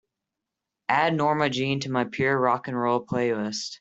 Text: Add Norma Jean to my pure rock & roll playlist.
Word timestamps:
Add 0.89 1.13
Norma 1.13 1.51
Jean 1.51 1.79
to 1.81 1.91
my 1.91 2.05
pure 2.05 2.35
rock 2.39 2.65
& 2.67 2.67
roll 2.67 3.05
playlist. 3.05 3.69